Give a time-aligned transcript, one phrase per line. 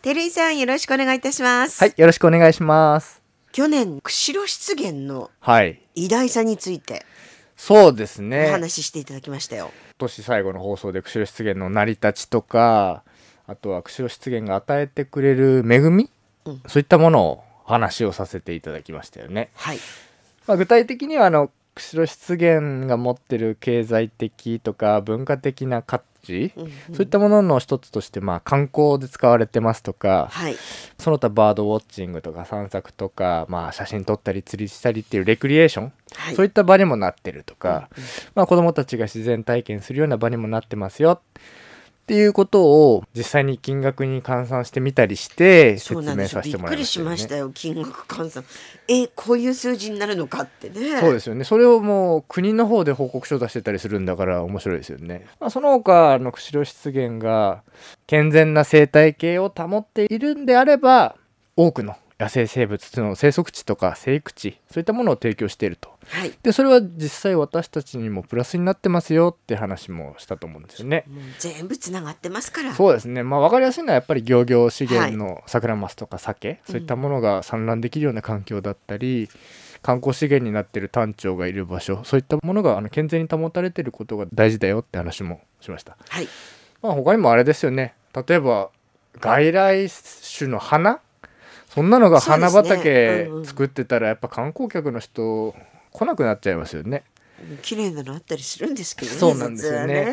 [0.00, 1.82] 照井さんよろしくお願いいたします。
[1.82, 3.20] はい、よろしくお願いします。
[3.50, 5.82] 去年釧路湿原のはい。
[5.96, 7.04] 偉大さについて
[7.56, 8.46] そうですおね。
[8.48, 9.72] 話ししていただきましたよ。
[9.98, 13.02] 今年最後の放送で釧路湿原の成り立ちとか、
[13.48, 16.08] あとは釧路湿原が与えてくれる恵み、
[16.44, 19.50] うんそういったものを話をさせていただきましたよね。
[19.54, 19.78] はい。
[20.46, 30.56] まあ、具体的にはあの釧路湿原が持ってる経済的とか文化的な価値、うんうんそういったものの一つとしてまあ観光で使われてますとか、はい。
[30.98, 36.34] その他バードウォッチングとか散策とか、まあ、写真撮ったり釣りしたりっていうレクリエーション、はい。
[36.34, 41.20] そういった場にもなってるとか、うんうんまあ、子どもたちが自然体験するような場にもなってますよ
[42.08, 46.38] っていうことを実際に金額に換算してみたりして説そうなんですよ。
[46.38, 47.50] 明させてびっくりしもらいましたよね。
[47.50, 47.74] ましたよ。
[47.74, 48.44] 金額換算。
[48.88, 50.98] え、こういう数字になるのかってね。
[51.00, 57.62] そうですよねそれをもう国の方で報告書出してたりするんだから面白いですよね、まあ、その他あの釧路湿原が
[58.06, 61.16] 健全な生態系を保っているんであれば
[61.56, 65.90] 多くの野生生物の生息地とか生育地そういったものを提供していると。
[66.08, 66.32] はい。
[66.42, 71.04] でそれは実際私たちにもプラスになってますよって話もしたと思うんですよね。
[71.38, 72.74] 全部つながってますから。
[72.74, 73.22] そうですね。
[73.22, 79.28] まあ分かりやすいのはやっぱり漁業資源のサクラマスとか鮭、そういったものが産卵できるような環境だったり、
[79.82, 85.96] 観光資源になってるタンチョウがいる場所そういったものがあの健全に保たれてることが大事だよって話もしました。
[86.08, 86.28] はい。
[86.82, 87.94] まあ他にもあれですよね。
[88.26, 88.70] 例えば
[89.20, 89.88] 外来
[90.38, 91.00] 種の花
[91.68, 95.54] そんなのが花畑作ってたらやっぱ観光客の人
[95.92, 97.04] 来なくなっちゃいますよね。
[97.62, 99.18] 綺麗なのあったりするんですけどね。
[99.18, 100.06] そうなんですよね。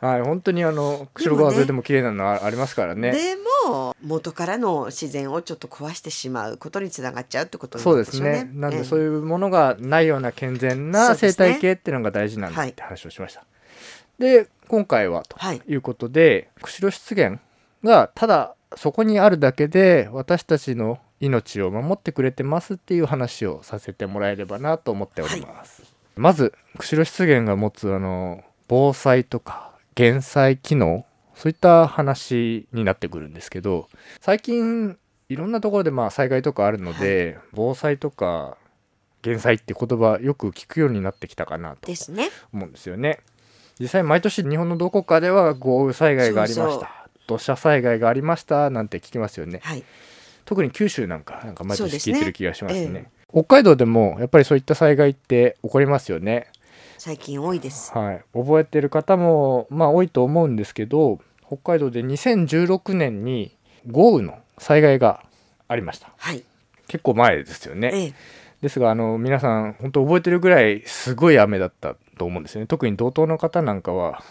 [0.00, 3.12] 実ははい本当にあの釧路川沿いでも綺麗なのあありますからね。
[3.12, 8.44] でも元からの自然をちょっと壊してしまうことにつながっちゃうってことそうなんですね。
[8.44, 8.50] ね。
[8.54, 12.70] なんでそうういうものがないような健全な生態系っていうのが大事なんだはい。
[12.70, 13.44] って話をしました。
[14.18, 15.62] で今回はとはい。
[15.66, 17.38] いうことで、釧路湿原
[17.82, 25.82] がただそこにあるだけで私たちの命を守ってくれてますっていう話をさせてもらえればなと思っております。
[26.16, 33.88] まず釧路湿原が持つあの防災とか減災機能そういった話になってくるんですけど
[34.20, 34.98] 最近
[35.28, 38.56] いろんなところでまあ災害とかあるので、防災とか
[39.20, 41.90] 減災って言葉よく聞くようになってきたかなと。
[42.52, 43.20] 思うんですよね。
[43.78, 46.88] 実際毎年日本のどこかでは豪雨災害がありましたそうそう
[47.28, 49.60] 土砂災害がありましたなんて聞きますよね。
[49.62, 49.84] はい。
[50.46, 56.46] 特に九州なんかなんか毎年聞いてる気がしますねええ北海道でもやっぱりそういった災害って起こりますよね
[56.96, 57.92] 最近多いです。
[57.92, 63.54] はい覚えてる方もまあ多いと思うんですけど北海道で2016年に
[63.86, 65.22] 豪雨の災害が
[65.68, 66.42] ありましたはい。
[66.88, 68.14] 結構前ですよねええ。
[68.62, 74.22] ですがあの皆さん本当覚えてるぐらいすごい雨だったと思うんですよね特に道東の方なんかは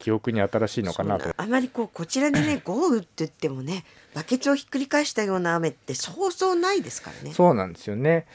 [0.00, 3.84] 記憶に新しいのかなとあまりこうこちらでね 豪雨って言ってもね
[4.14, 7.32] バケツをひっくり返したような雨ってそうそうないですからね。
[7.32, 8.26] そうなんですよね。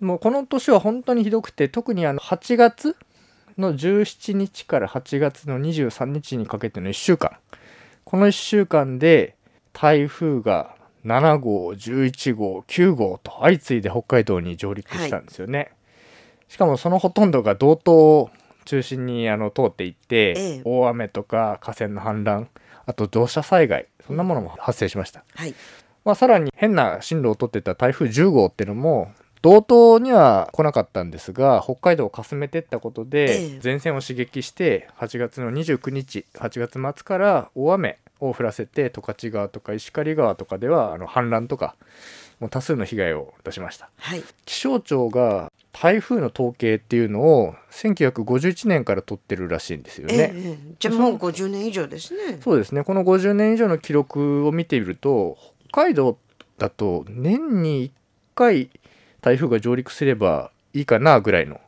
[0.00, 2.96] もうこの年は本当にひどくて特にあの8月
[3.56, 7.36] の17日から8月の23日にかけての1週間
[8.04, 9.36] この1週間で
[9.72, 10.74] 台風が
[11.04, 15.72] 7号11号9号と相次いで北海道に上陸したんですよね。
[16.48, 18.30] しかもそのほとんどが道東を
[18.64, 22.46] 中心にあの通っていって、ええ大雨とか河川の氾濫
[22.86, 25.24] あと土砂災害そんなものも発生しました。
[25.34, 25.54] はい。
[26.04, 41.74] まあ、さらに変な進路をとってた台風10号っていうのも道東には来なかったんですが北海道をかすめてったことでええ前線を刺激して8月の29日8月末から大雨を降らせて十勝川とか石狩川とかではあの氾濫とか
[42.38, 44.22] もう多数の被害を出しましたはい。
[44.44, 50.32] 気象庁が台風の統計っていうのを1951年から取ってるらしいんですよええね。
[50.34, 52.38] ええじゃあもう50年以上ですね。
[52.42, 55.36] そうですねこの50年以上の記録を見てみると
[55.70, 56.18] 北海道
[56.58, 57.90] だと年に1
[58.34, 58.70] 回
[59.20, 61.60] 台風が上陸すればいいかなぐらいの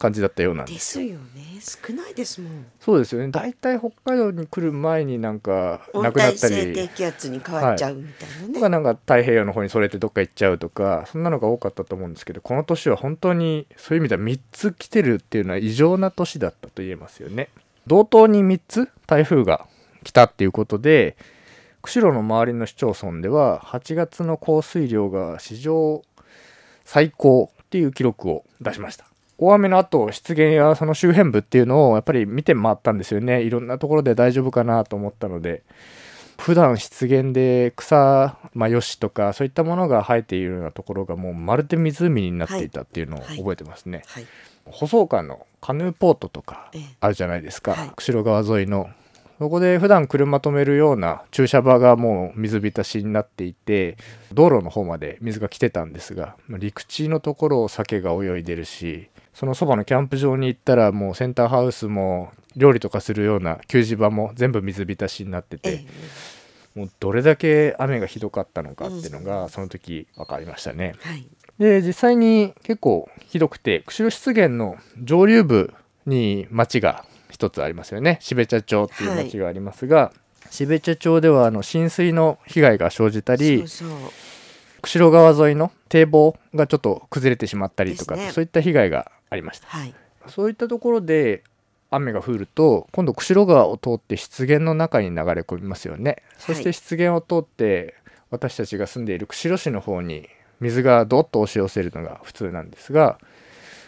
[0.00, 1.20] 感じだったようなんでですすよね。
[1.60, 2.66] 少ないですもん。
[2.80, 8.54] そうですよね大体北海道に来る前になんか温亡くなった帯性低り気圧に変わっちゃうみたいなね。
[8.54, 17.50] とかなんか太平洋の方にそれてどっか行っちゃうとかそんなのが多かったと思うんですけどこの年は本当にそういう意味では3つ来てるっていうのは異常な年だったと言えますよね。
[17.86, 19.66] 同等に3つ台風が
[20.02, 21.16] 来たっていうことで
[21.82, 26.02] 釧路の周りの市町村では8月の降水量が史上
[26.84, 29.09] 最高っていう記録を出しました
[29.42, 33.42] 大雨の後湿原やその周辺部っていうのをやっぱり見て回ったんですよね。
[33.42, 35.62] いろんなところで大丈夫かなと思ったので。
[36.40, 43.36] 普段湿原で草、まあ、よしとかそういったものが生えているようなところがもうまるで湖になっていたっていうのをはい。
[43.36, 44.26] 覚えてますね、はい。
[44.64, 46.82] 舗装館のカヌーポートとかええ。
[47.00, 47.90] あるじゃないですか、はい。
[47.94, 48.88] 釧路川沿いの。
[49.38, 53.96] そこで普段車止めるような駐車場がもう水浸しになっていて
[54.34, 66.78] 道路の方まで水が来てたんですがまあ陸地のところを鮭が泳いでるしそのそばのキャンプ場に行ったらもうセンターハウスも料理とかするような給仕場も全部水浸しになっててええ。
[66.78, 70.94] もうどれだけ雨がひどかったのかっていうのがその時分かりましたね。
[71.00, 71.26] はい。
[71.58, 75.74] で実際に結構ひどくて釧路湿原の上流部
[76.06, 78.18] に町が一つありますよね。
[78.20, 80.12] 標茶町っていう町がありますが、
[80.50, 83.64] 標茶町ではあの浸水の被害が生じたり
[84.82, 88.30] 釧路川沿いの堤防がちょっと崩れてしまったりとか、ね。
[88.32, 89.68] そういった被害がありました。
[89.68, 89.94] はい。
[90.28, 91.42] そういったところで
[91.90, 97.94] 雨が降ると今度釧路川を通って湿原の中に流れ込みますよね、そして湿原を通って
[98.30, 100.28] 私たちが住んでいる釧路市の方に
[100.60, 103.18] 水がどっと押し寄せるのが普通なんですが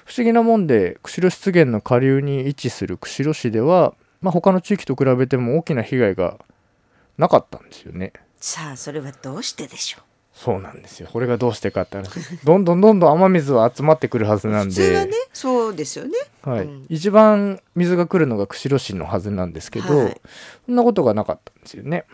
[0.04, 6.38] 不思議なもんで釧路湿原の下流に位置する釧路市では、まあ、他の地域と比べても大きな被害が
[7.18, 8.12] なかったんですよね。
[8.40, 10.02] さあそれはどうしてでしょう？
[10.34, 11.08] そうなんですよ。
[11.12, 12.10] これがどうしてかって話。
[12.44, 14.74] どんどんどんどん雨水は集まってくるはずなんで。
[14.74, 16.12] 普通はねそうですよね。
[16.42, 16.64] はい。
[16.64, 16.86] うん。
[16.88, 20.20] 一番水が来るのが釧路市のはずなんですけど、はい。
[20.66, 22.06] そんなことがなかったんですよね。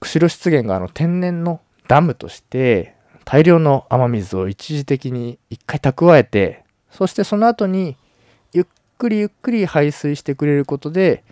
[0.00, 2.94] 釧路湿原があの天然のダムとして
[3.24, 7.96] 大量の雨水を一時的に一回蓄えてそしてその後に
[8.52, 8.64] ゆっ
[8.98, 11.22] くりゆっくり排水してくれることで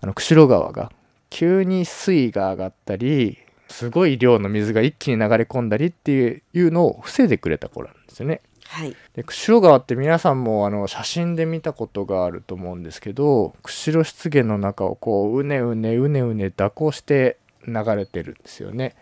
[0.00, 0.92] あの釧路川が
[1.30, 3.38] 急に水位が上がったり
[3.68, 8.40] すごい量の水が一気に流れ込んだりっていうのを防いでくれた頃なんですよね。
[8.66, 18.94] はいで釧路川って皆さんもあの写真で見たことがあると思うんですけど釧路湿原の中をこううねうねうねうね蛇行して流れてるんですよね。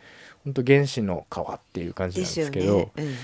[0.45, 3.15] ほんと原始の川っていう感じなんですよですけどね、うん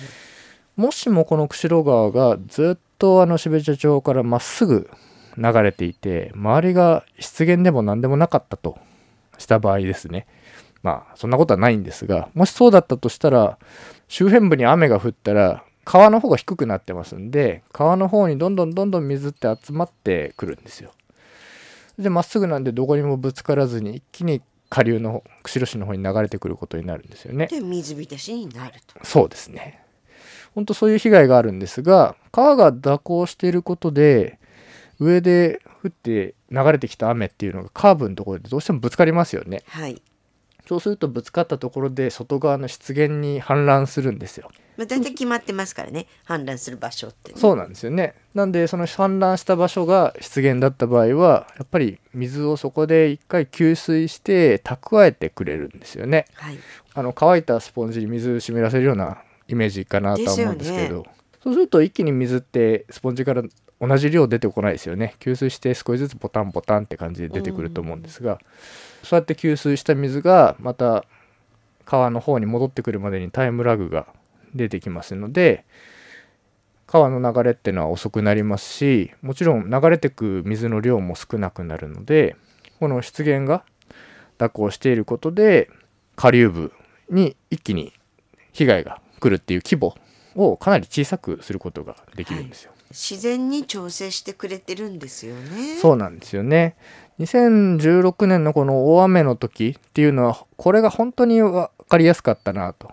[0.74, 4.88] もしもこの釧路川がずっとあの標茶町からまっすぐ
[5.36, 8.78] 流れていて周りが湿原でも何でもなかったと
[9.38, 10.26] した場合ですね
[10.82, 13.58] まあそんなことはないんですがもしそうだったとしたら
[14.08, 20.92] 周辺部に雨が降ったら川の方が低くなってますんで川の方にどんどんどんどん水って集まってくるんですよ
[21.98, 29.80] でまっすぐなんでどこにもぶつからずに一気に下流の釧路市の方に流れてくることになるんですよねで水浸しになるとそうですね。
[30.54, 34.38] 本当そういう被害があるんですが川が蛇行していることで
[34.98, 39.62] 上で降って流れてきた雨っていうのがカーブのところでどうしてもぶつかりますよね。
[39.66, 40.00] はい、
[40.66, 44.50] そうするとぶつかったところで外側の湿原に氾濫するんですよ。
[44.76, 46.06] まあ、大体決まってますからね。
[46.26, 48.14] 氾濫する場所ってね、そうなんですよね。
[48.34, 56.26] なんでその氾濫した場所が湿原だった場合はやっぱり水をそこで一回給水して蓄えてくれるんですよね。
[56.34, 56.58] はい。
[56.94, 61.02] あの乾いたスポンジに水湿らせるようなイメージかなとは思うんですけど。
[61.02, 61.10] で
[61.42, 63.42] そうすると一気に水ってスポンジから
[63.80, 65.16] 同じ量出てこないですよね。
[65.18, 68.38] 給水して少しずつボタンボタンって感じで出てくると思うんですが、
[69.02, 71.04] そうやって給水した水がまた
[71.84, 74.06] 川の方に戻ってくるまでにタイムラグが
[74.54, 75.64] 出てきますので
[76.86, 82.36] 川の流れっていうのは遅くなりますしもちろん流れてく水の量も少なくなるので
[82.78, 83.64] この湿原が
[84.38, 85.70] 蛇行していることで
[86.16, 86.72] 下流部
[87.10, 87.92] に一気に
[88.52, 89.96] 被害が来るっていう規模
[90.34, 92.72] をかなり小さくすることができるんですよ。
[92.90, 96.76] 自然に調整してくれてるんですよねそうなんですよね。
[97.22, 102.90] 2016年のこの大雨の時っていうのはこれが本当に分かりやすかったなと。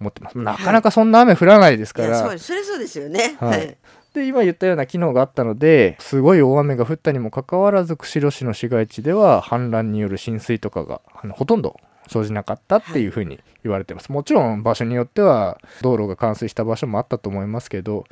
[0.00, 0.38] 思ってます。
[0.38, 2.08] なかなかそんな雨降らないですから。
[2.08, 3.36] いやそれそうですよね。
[3.38, 3.76] はい。
[4.14, 18.04] で今言ったような機能があったのですごい大雨が降ったにもかかわらず釧路市の市街地では氾濫による浸水とかがあのほとんど生じなかったっていうふうに言われてます、もちろん場所によっては道路が冠水した場所もあったと思いますけど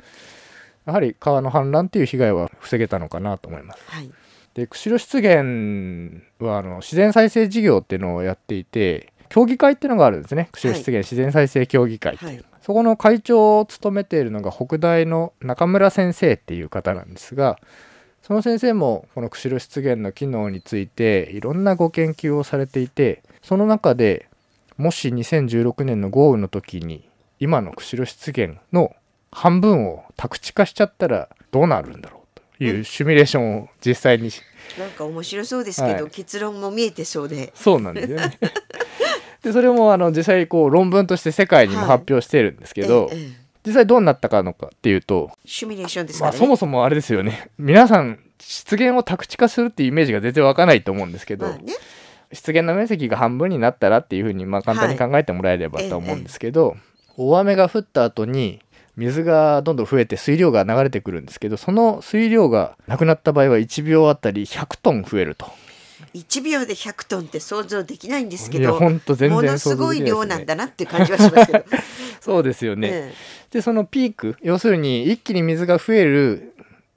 [0.85, 3.83] やはり川の氾濫っていう被害は防げたのかなと思います。
[3.87, 4.09] はい
[4.59, 5.37] で釧路湿原
[6.39, 10.49] はあの自然再生事業っていうのをやっていて協議会っていうのがあるんですね。
[10.51, 12.15] 釧路湿原自然再生協議会。
[12.15, 12.45] っていう、はい。
[12.61, 17.57] そこの会長を務めているのが北大の中村先生っていう方なんですが
[18.21, 24.27] その先生もこの釧路湿原の機能についていろんなご研究をされていてその中で
[24.77, 28.93] もし2016年の豪雨の時に今の釧路湿原の
[29.31, 32.18] 半分を宅地化しちゃったらどうなるんだろう。
[32.18, 32.18] と
[32.59, 34.29] いうシミュレーションを実際に
[34.77, 36.11] なんか面白そうですけど、はい。
[36.11, 37.51] 結論も見えてそうで。
[37.55, 38.37] そうなんですよね。
[39.41, 43.49] でそれもあの実際こう論文として世界にも発表してるんですけど、ええええ。
[43.65, 47.49] 実際どうなったかのかっていうと、シミュレーションですかまあ、そもそもあれですよね。
[47.57, 51.73] 皆さん湿原を宅地化するっていうイメージが全然湧かないと思うんですけど、まあね。
[52.31, 56.77] 湿原の面積が半分になったらっていうふうにまあ簡単に考えてもらえればと思うんですけど、
[57.17, 58.61] 大雨が降った後に
[58.99, 65.47] 水がどんどん増えて水量が流れてくるんですけどその水量がなくなった場合は1秒あたり100トン増えると。
[66.13, 70.21] 1秒で100トンって想像できないんですけいやどほんと全然ものすごい想像できないですね。
[70.21, 71.65] 量なんだなっていう感じはしますけど、
[72.21, 72.89] そうですよね。
[72.91, 73.13] え。
[73.51, 76.53] でそのピーク要するに一気に水が増える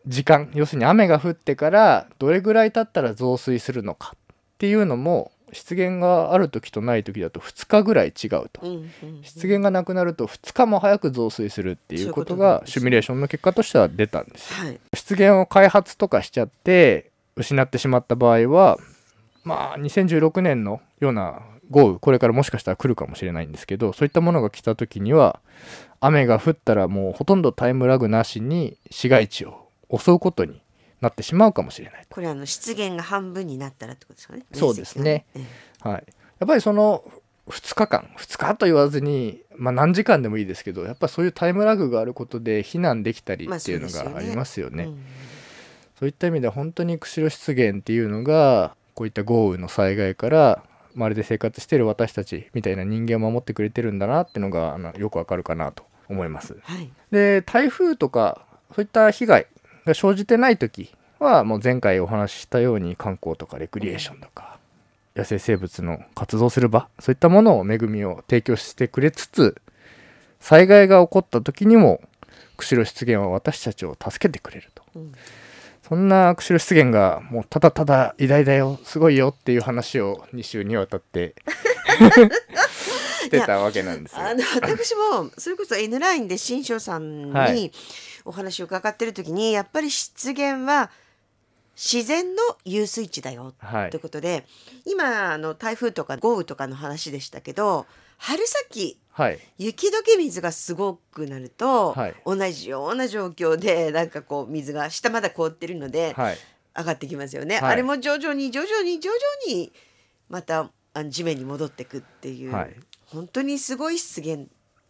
[0.06, 4.18] 時間要するに雨が降ってからどれぐらい経ったら増水するのかっ
[4.58, 8.66] ていうのも湿源がある時とない時だと2日ぐらい違うとえ。
[8.66, 14.66] うんうんうん湿源がなくなると2日も早く増水するっていうことがシミュレーションの結果としては出たんですよ。
[14.66, 14.80] はい
[15.30, 18.78] を開発とかしちゃって失ってしまった場合は
[19.44, 25.40] まあ2016年のような豪雨これからもしかしたら来るかもしれないんですけどそういったものが来た時には
[26.00, 30.60] 雨が降ったらもうほとんどタイムラグなしに市街地を襲うことに
[31.02, 32.06] なってしまうかもしれない。
[32.08, 34.44] これあの湿源が半分になったらってことですかね。
[34.54, 35.26] そうですね。
[35.80, 36.04] はい、
[36.38, 37.04] やっぱりその
[37.48, 44.84] 2日間2日と言わずに、まあ、何時間でもいいですけどやっぱそういうタイムラグがあることで避難できたりまあっていうのがありますよね。
[44.84, 45.04] ええうん
[46.02, 50.64] そういった意味では本当に釧路湿原っていうのがこういった豪雨の災害から
[50.96, 56.58] まるで生活している私たちみたいな人間を守ってくれてるんだなっていうのがあのよくわかるかなと思います。
[56.64, 56.90] はい。
[57.12, 58.44] で台風とか
[58.74, 59.46] そういった被害
[59.86, 64.58] が生じてない時はもう前回お話ししたように観光とかレクリエーションとか
[65.14, 69.60] 野生生物の活動する場そういったものを恵みを提供してくれつつ
[70.40, 72.00] 災害が起こった時にも
[72.56, 74.82] 釧路湿原は私たちを助けてくれると。
[74.96, 75.12] うん
[75.82, 82.22] そんな釧路湿原がもうただただ偉大だよすごいよっていう話を2週にわたってし
[83.40, 84.22] てたわけなんですよ。
[84.22, 87.54] あの私もそれこそ N ラインで新庄さんはい。
[87.54, 87.72] に
[88.24, 90.90] お話を伺ってる時にやっぱり湿原は
[91.74, 93.90] 自然の遊水地だよはい。
[93.90, 94.46] ということで、
[94.84, 97.86] 今あの台風とか豪雨とかの話でしたけど
[98.18, 99.38] 春先はい。
[99.58, 102.14] 雪解け水がすごくなると、はい。
[102.24, 106.38] 同じような状況でなんかこう水が下まだ凍ってるのではい。
[106.74, 107.72] 上がってきますよね、はい。
[107.72, 109.72] あれも徐々に徐々に徐々に
[110.30, 112.76] またあの地面に戻ってくっていう、はい
[113.12, 114.44] 本当にすごい湿原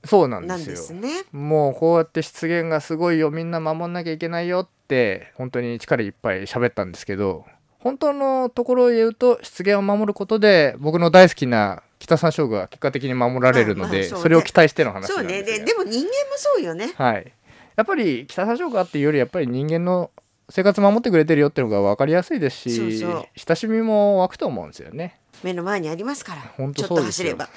[0.05, 0.99] そうなんですよ。
[1.01, 1.25] ね。
[1.33, 7.45] もうこうやって湿原がすごいよみんな守んなきゃいけないよって本当に力いっぱい喋ったんですけど
[7.79, 15.59] 本当のところを言うと湿原を守ることで僕の大好きな北山椒が結果的に守られるので、まあまあそうねそれを期待しての話そうなんですよ。
[15.59, 16.93] ねででも人間もそうよね。
[16.97, 17.33] はい、
[17.77, 20.11] やっぱり北山椒がっていうよりやっぱり人間の
[20.53, 25.19] 生活守ってくれてるよっていうのが分かりやすいですしそうそう親しみも湧くと思うんですよね。
[25.43, 27.49] 目の前にありますから本当ちょっと走れば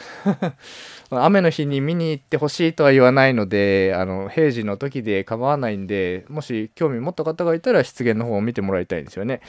[1.12, 9.42] 雨の日に見に行ってほしいとは言わないのであの平時の時で構わないんでもし興味持った方がいたら湿原の方を見てもらいたいんですよね。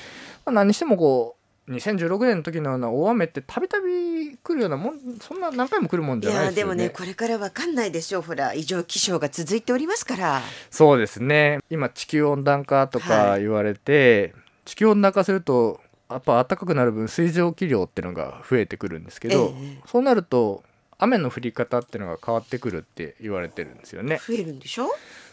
[0.44, 1.35] まあ、何にしてもこう
[1.68, 6.84] 2016年の時のような大雨ってたびたび来るようなもんそんな何回も来るもんいじゃないやでもですよね。
[6.84, 8.22] ねこれからわかんないでしょう。
[8.22, 10.42] ほら異常気象が続いておりますから。
[10.70, 11.58] そうですね。
[11.68, 13.42] 今地球温暖化とかはい。
[13.42, 19.80] 言われて、地球温暖化するとやっぱ暖かくなる分水蒸気量っていうのが増えてくるんですけど、ええ。
[19.86, 20.62] そうなると
[20.98, 24.20] 雨の降り方っていうのが変わってくるって言われてるんですよね。
[24.24, 24.88] 増えるんでしょ？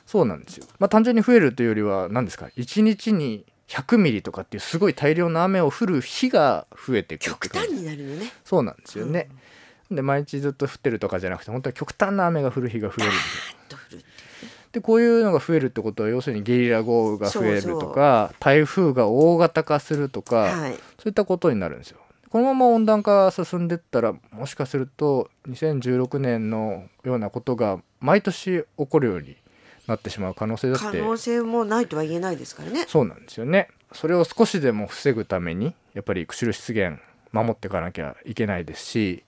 [0.06, 0.66] そうなんですよ。
[0.80, 8.32] まあ単純に増えるというよりは何ですか？1日に100ミリとかっていうすごい大量の雨を降る日が増えてくる極端になるのね。
[8.46, 9.30] そうなんですよね。
[9.90, 13.16] で毎日ずっと降ってるとかじゃなくて本当に極端な雨が降る日が増えるん
[14.72, 20.74] でこういうのが増えるってことは要するにゲリラ豪雨が増えるとか台風が大型化するとか、はい。
[20.74, 22.00] そういったことになるんですよ。
[22.30, 29.38] このまま温暖化進んでったらもしかすると2016年のようなことが毎年起こるように
[29.88, 30.86] なってしまう可能性だって。
[30.86, 32.86] 可能性もないとは言えないですからね。
[32.88, 33.70] そうなんですよね。
[33.92, 37.00] それを少しでも防ぐためにやっぱり釧路湿原
[37.32, 39.24] 守っていかなきゃいけないですし、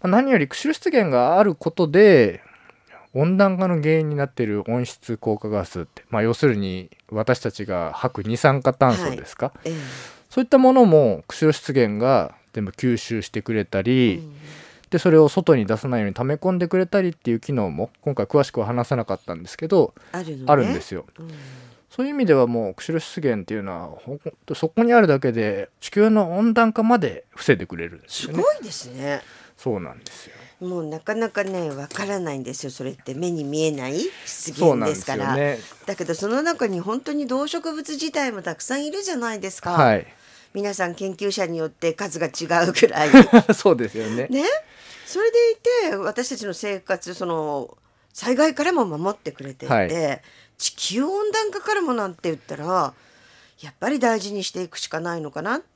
[0.00, 2.42] まあ何より釧路湿原があることで
[3.14, 9.74] 温暖化の原因になっている温室効果ガスって、まあ、要するに私たちが吐く二酸化炭素ですか、ええ。
[10.28, 14.34] そういったものも釧路湿原が全部吸収してくれたり、うん
[14.94, 21.04] でそれを外に出さないように溜め込んでくれたりっていう機能も今回詳しくは話さなかったんですけど、あるのねあるんですよ。
[21.18, 21.30] うん
[21.90, 28.42] そういう意味ではもう釧路湿原っていうのはほんとそこにあるだけで地球の温暖化まで防いでくれるんですすよね。
[28.42, 29.22] ごいですね
[29.56, 30.32] そうなんですよ。
[30.60, 35.58] もうなかなかねわからないんですよそれって目に見えない湿原ですからよね。
[35.86, 40.06] だけどその中に本当に動植物自体もたくさんいるじゃないですか、はい。
[40.54, 43.10] 皆さん研究者によって数が違うくらい。
[43.54, 44.28] そうですよね。
[44.28, 44.44] ね。
[45.04, 45.56] それでい
[45.90, 47.76] て私たちの生活その
[48.12, 50.22] 災害からも守ってくれていて、はい。
[50.56, 52.94] 地球温暖化からもなんて言ったら
[53.60, 55.66] やっぱり大事にしていくしかないのかなって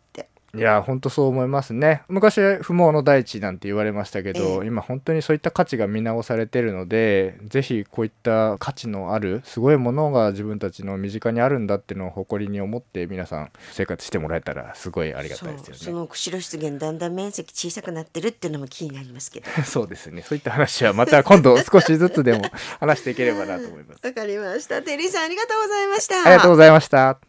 [0.55, 2.03] いや本当そう思いますね。
[2.09, 4.67] 昔は不毛の大地なんて言われましたけど、ええ。
[4.67, 15.79] 今本当にそういった価値が見直されてるのでぜひこういった価値のあるすごいものが自分たちの身近にあるんだっていうのを誇りに思って皆さん生活してもらえたらすごいありがたいですよね。
[15.81, 19.47] その釧路湿原だんだん面積小さくなってるっていうのも気になりますけど。
[19.65, 20.23] そうですね。
[20.23, 22.43] そういった話はまた今度少しずつでも
[22.81, 24.07] 話していければなと思います。
[24.07, 24.81] わかりました。
[24.81, 26.23] テリーさんありがとうございました。
[26.23, 27.28] ありがとうございました